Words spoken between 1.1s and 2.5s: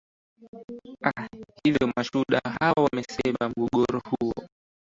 a hivyo mashuhuda